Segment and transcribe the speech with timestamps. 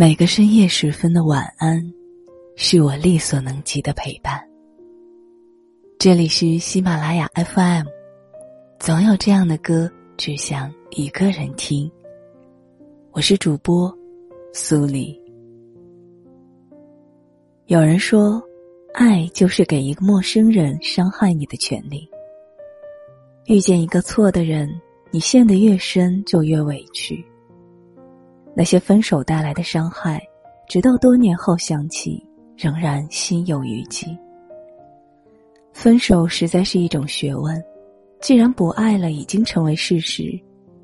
[0.00, 1.92] 每个深夜时分的晚安，
[2.54, 4.40] 是我力所能及的陪伴。
[5.98, 7.84] 这里是喜马拉雅 FM，
[8.78, 11.90] 总有这样的歌，只想一个人听。
[13.10, 13.92] 我是主播
[14.52, 15.20] 苏黎。
[17.66, 18.40] 有人说，
[18.94, 22.08] 爱就是给一个陌生人伤害你的权利。
[23.46, 24.70] 遇见一个错的人，
[25.10, 27.26] 你陷得越深，就越委屈。
[28.58, 30.20] 那些分手带来的伤害，
[30.66, 32.20] 直到多年后想起，
[32.56, 34.18] 仍然心有余悸。
[35.72, 37.62] 分手实在是一种学问，
[38.20, 40.36] 既然不爱了已经成为事实，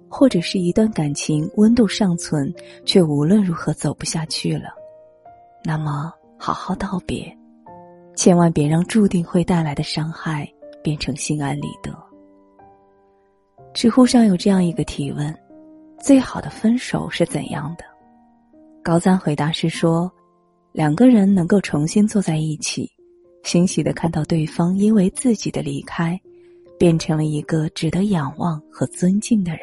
[0.08, 4.68] 或者是一段感情温度尚存，却无论如何走不下去了，
[5.64, 7.36] 那么好好道别，
[8.14, 10.48] 千万别让注定会带来的伤害
[10.80, 11.92] 变成心安理得。
[13.72, 15.36] 知乎上有这样一个提问。
[15.98, 17.84] 最好的分手是怎样的？
[18.82, 20.12] 高赞回答是说，
[20.72, 22.90] 两个人能够重新坐在一起，
[23.42, 26.20] 欣喜的看到对方因为自己的离开，
[26.78, 29.60] 变成了一个值得仰望和尊敬的人。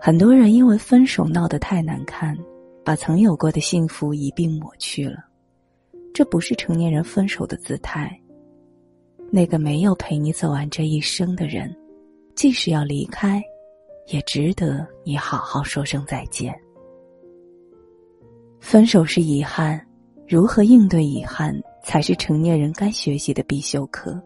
[0.00, 2.36] 很多人因为分手闹得太难看，
[2.82, 5.18] 把曾有过的幸福一并抹去了，
[6.14, 8.18] 这不是成年人分手的姿态。
[9.30, 11.74] 那个没有陪你走完这一生的人，
[12.34, 13.42] 即使要离开。
[14.06, 16.54] 也值得你好好说声再见。
[18.60, 19.80] 分手是遗憾，
[20.26, 24.20] 如何应对遗憾，才是成年人该学习的必修课。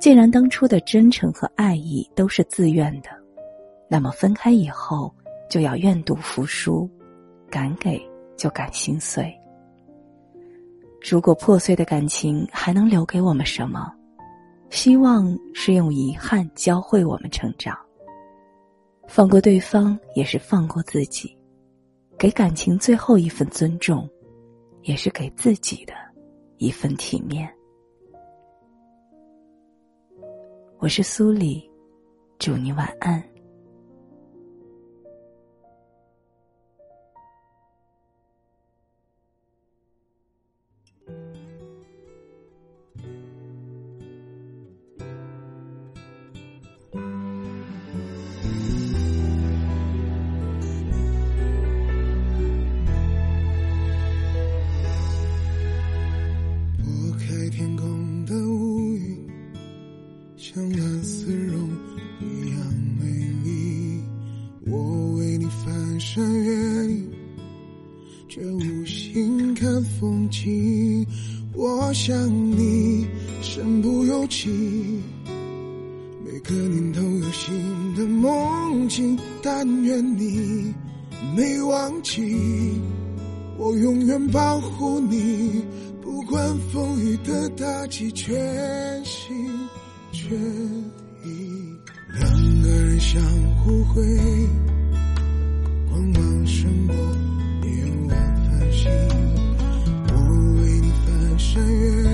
[0.00, 3.10] 既然当初的真诚和爱意都是自愿的，
[3.88, 5.14] 那么分开以后
[5.48, 6.90] 就要愿赌服输，
[7.48, 8.00] 敢给
[8.36, 9.32] 就敢心碎。
[11.00, 13.92] 如果破碎的感情还能留给我们什么？
[14.70, 17.76] 希望是用遗憾教会我们成长。
[19.06, 21.36] 放过对方也是放过自己，
[22.18, 24.08] 给感情最后一份尊重，
[24.82, 25.92] 也是给自己的
[26.58, 27.52] 一份体面。
[30.78, 31.68] 我是苏里，
[32.38, 33.31] 祝你晚安。
[60.44, 61.70] 像蓝丝绒
[62.20, 62.58] 一样
[62.98, 63.06] 美
[63.44, 64.02] 丽，
[64.66, 67.08] 我为你翻山越岭，
[68.28, 71.06] 却无心看风景。
[71.54, 73.06] 我想你
[73.40, 74.50] 身不由己，
[76.24, 80.74] 每个念头有新的梦境，但愿你
[81.36, 82.20] 没忘记，
[83.56, 85.62] 我永远保护你，
[86.02, 89.48] 不管风雨的打击，全心。
[90.12, 90.28] 决
[91.22, 91.78] 定
[92.18, 93.22] 两个人相
[93.56, 94.02] 互会，
[95.88, 96.94] 光芒胜过
[97.64, 98.90] 夜晚繁星。
[100.08, 100.12] 我
[100.60, 102.12] 为你翻山越岭，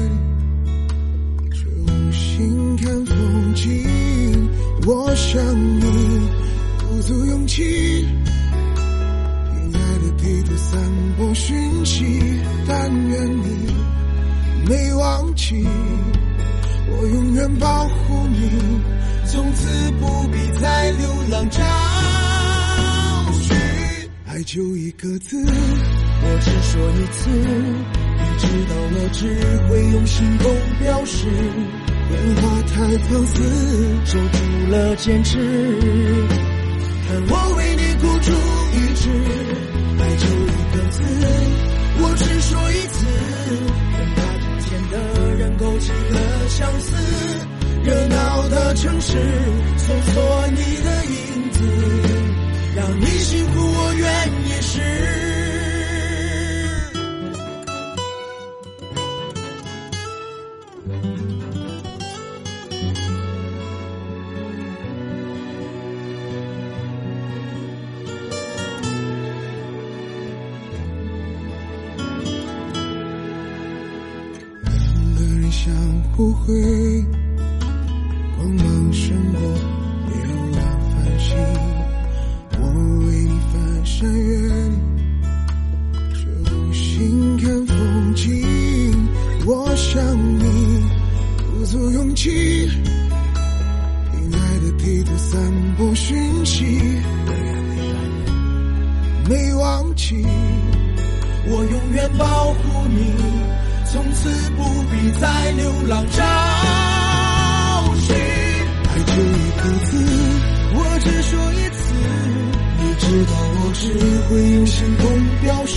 [1.50, 4.48] 却无心看风景。
[4.86, 5.42] 我想
[5.80, 5.82] 你
[6.78, 8.06] 鼓足勇气，
[8.76, 10.80] 凭爱的地图散
[11.16, 12.22] 播讯息，
[12.64, 13.74] 但愿你
[14.68, 15.66] 没忘记。
[16.90, 18.38] 我永远保护你，
[19.26, 21.60] 从此不必再流浪找
[23.40, 23.56] 寻。
[24.26, 27.30] 爱就一个字，我只说一次。
[28.20, 29.20] 你知道我只
[29.68, 30.44] 会用行动
[30.80, 31.26] 表示。
[32.08, 33.34] 变化太放肆，
[34.06, 34.38] 守住
[34.70, 35.36] 了坚持。
[37.06, 38.32] 看我为你孤注
[38.72, 39.02] 一掷。
[40.00, 40.96] 爱就一个字，
[42.00, 42.96] 我只说一次。
[45.80, 46.96] 起了相思，
[47.84, 49.12] 热闹的城市，
[49.76, 51.62] 搜索你的影子，
[52.76, 55.07] 让你幸福，我愿意试。
[76.48, 76.54] 会，
[78.34, 79.40] 光芒胜过
[80.08, 80.16] 夜
[80.54, 80.58] 晚
[80.88, 81.36] 繁星。
[82.58, 82.62] 我
[83.04, 84.56] 为你翻山越岭，
[86.14, 88.24] 却无心看风景。
[89.44, 90.02] 我想
[90.38, 90.42] 你
[91.36, 92.30] 鼓足勇气，
[94.10, 96.16] 凭爱的地图散播讯
[96.46, 96.64] 息。
[99.28, 100.24] 没忘记。
[101.50, 103.12] 我永远保护你，
[103.90, 106.22] 从此不必再流浪找
[107.96, 108.14] 寻。
[108.84, 109.90] 爱就一个字，
[110.74, 111.80] 我只说一次。
[112.80, 113.80] 你知道我只
[114.28, 115.02] 会用行动
[115.42, 115.76] 表示，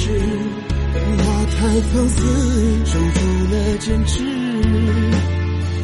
[0.92, 1.58] 电话太
[1.94, 2.20] 放肆，
[2.86, 3.20] 守住
[3.50, 4.14] 了坚持。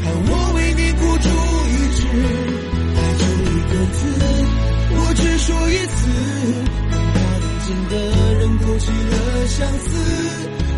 [0.03, 1.25] 看我为你孤注
[1.71, 1.99] 一掷，
[2.95, 3.99] 爱就一个字，
[4.91, 5.99] 我只说一次。
[7.67, 7.93] 见的
[8.35, 9.13] 人勾起了
[9.47, 9.89] 相思，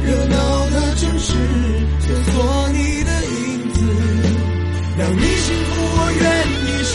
[0.06, 1.34] 热闹的城市
[2.00, 2.34] 搜索
[2.70, 3.78] 你的影子，
[4.98, 6.24] 让你幸福我愿
[6.66, 6.92] 意试。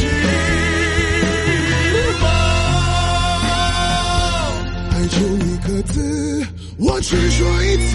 [4.91, 5.95] 爱就一个字，
[6.79, 7.93] 我只说一次，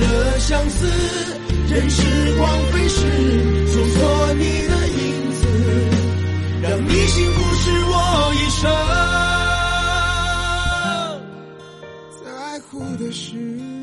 [0.00, 0.86] 了相思，
[1.68, 2.02] 任时
[2.36, 3.00] 光飞逝，
[3.68, 5.46] 搜索你的影子，
[6.62, 7.94] 让你幸福是我
[8.34, 8.62] 一生
[12.24, 12.24] 在
[12.70, 13.75] 乎的事。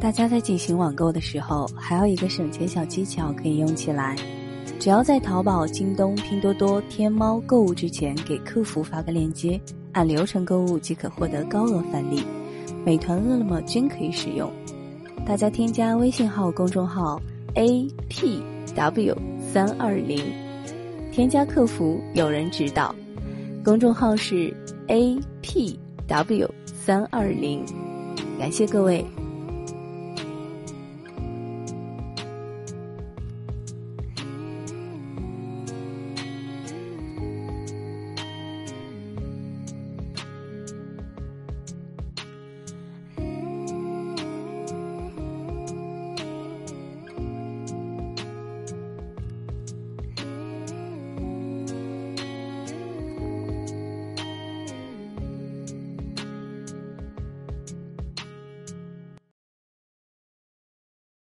[0.00, 4.16] 大家在进行网购的时候，还有一个省钱小技巧可以用起来。
[4.78, 9.60] 只要在淘宝、京东、拼多多、天猫购物之前，给客服发个链接，
[9.92, 12.22] 按流程购物即可获得高额返利。
[12.82, 14.50] 美团、饿了么均可以使用。
[15.26, 17.20] 大家添加微信号公众号
[17.54, 18.42] a p
[18.74, 19.14] w
[19.52, 20.24] 三二零，
[21.12, 22.94] 添加客服有人指导。
[23.62, 24.50] 公众号是
[24.86, 27.62] a p w 三二零，
[28.38, 29.04] 感谢各位。